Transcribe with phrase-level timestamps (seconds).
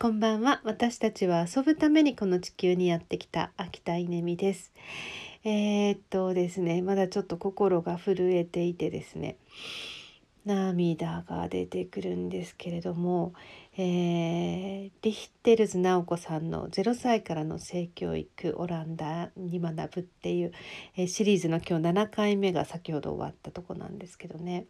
[0.00, 0.62] こんばんは。
[0.64, 4.72] 私たちは遊ぶためにこの地球にやってきた秋田稲美です。
[5.44, 6.80] えー、っとですね。
[6.80, 9.36] まだちょっと心が震えていてですね。
[10.46, 13.34] 涙が出てくるんですけれども、
[13.76, 20.52] えー、リヒテルズ直子さんの「0歳からの性教育オランダに学ぶ」っていう、
[20.96, 24.64] えー、シリーズの今日7回目が先ほど終わったとこなんですけどね。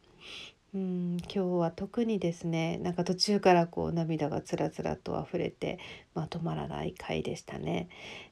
[0.73, 5.80] うん今日は特にですねなんか途中からこう涙がつらつらと溢れて、
[6.15, 7.88] まあ、止まらない回でしたね、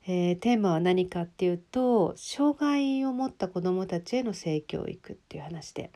[0.06, 5.90] えー、テーマは何かっていうと障害を持った子どもたちへの性教育っていう話で。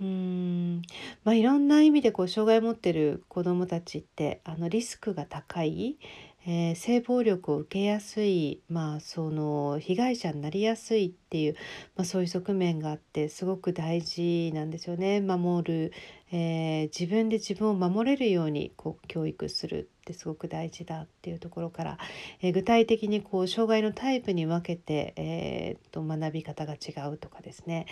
[0.00, 0.82] うん
[1.22, 5.96] まあいろんな意味でこう障害を持ってる子どもたちってあのリスクが高い、
[6.44, 11.54] えー、性暴力を受けやすい、まあ、その被害者になりやすいっていう、
[11.94, 15.20] まあ、そういう側面があってすごく大事なんですよね。
[15.20, 15.92] 守る、
[16.32, 21.98] えー、自分で自分を守れるようにこう教育するってすごく大事だっていうところから、
[22.40, 27.86] えー、具体的にこう障害のタイプに分けて、えー、と学び方が違うとかですね。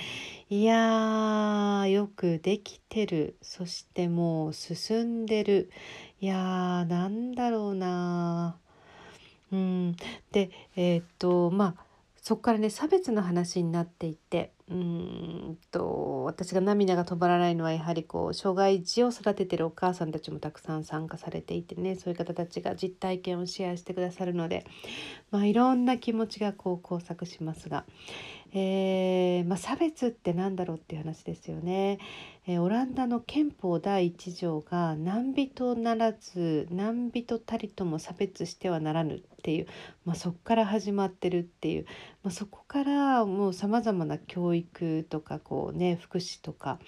[0.48, 3.36] いやよくできてる。
[3.42, 5.70] そしてもう進んでる。
[6.20, 8.56] いやーなんだろうな
[9.52, 9.96] うん。
[10.32, 11.84] でえー、っとまあ
[12.16, 24.64] そこからね差別の話になっていってうんと私が涙が止まらないのはやはりこう障害児を育ててるお母さんたちもたくさん参加されていてねそういう方たちが実体験をシェアしてくださるので、
[25.32, 27.84] まあ、いろんな気持ちがこう交錯しますが、
[28.52, 31.98] えー、まあ、差別って何だろうっていう話ですよね。
[32.46, 39.66] えー、オランダの憲法第一条が何人ならず何人たりとも差別してはならぬっていう、
[40.04, 41.86] まあ、そこから始まってるっていう、
[42.24, 46.78] まあ、そこからもうさまざまな教育とかこうね福祉とか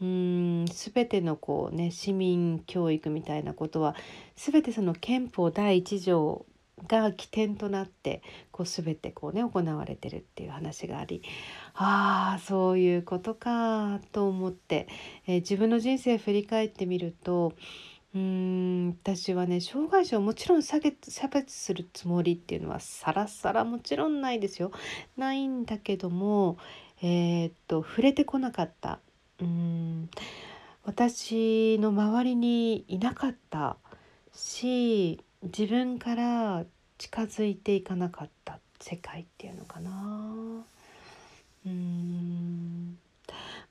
[0.00, 3.94] うん全てのこうね市民教育みたいなことは
[4.34, 6.44] 全てその憲法第一条
[6.88, 11.22] が起点となってこう全てこうね行われてるっていう話があり
[11.74, 14.86] ああそういうことかと思って、
[15.26, 17.54] えー、自分の人生振り返ってみると
[18.14, 24.70] うん私はね障害者をもちろん差別差別するつもりっていうのはさらさらもちろんないですよ。
[25.18, 26.56] ないんだけども
[27.02, 29.00] えー、っと触れてこなかった
[29.40, 30.08] うん
[30.84, 33.76] 私の周りにいなかった
[34.32, 36.64] し自分から
[36.98, 40.64] 近づいていかなかった世界っていうのかな。
[41.66, 42.98] うん。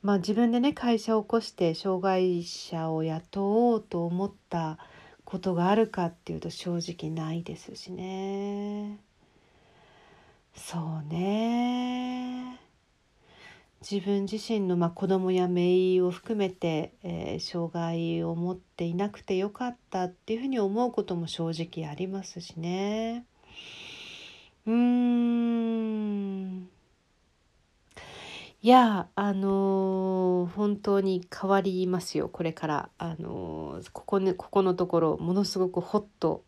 [0.02, 4.78] まあ自分でね会社を起こして障害者を雇おうと思った
[5.24, 9.00] ことがあるかっていうと正直ないですしね。
[10.56, 11.85] そうね。
[13.90, 23.26] 自分自身のまあ子供や姪を含めて、えー、障害を持っていなくてよかったっていうふうに思うことも正直ありますしね。
[24.66, 26.68] うーん
[28.64, 36.44] いやあのー、本当に変わりますよこれからあのー、ここねここのところものすごくホッと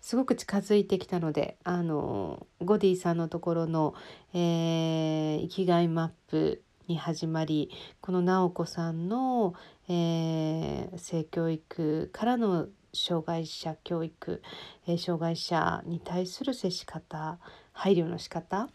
[0.00, 3.94] すごく近づいてきたのであのゴディさんのところの、
[4.34, 7.70] えー、生きがいマップに始まり
[8.00, 9.54] この直子さんの、
[9.88, 14.42] えー、性教育からの障害者教育、
[14.86, 17.38] えー、障害者に対する接し方
[17.72, 18.68] 配慮の仕方、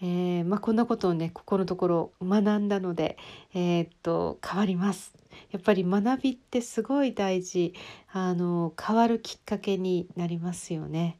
[0.00, 3.18] えー、まあ、こんなことをねここのところ学んだので、
[3.54, 5.14] えー、っと変わります。
[5.50, 7.74] やっぱり学びってすごい大事
[8.12, 11.18] あの変わるきっかけになりますよね。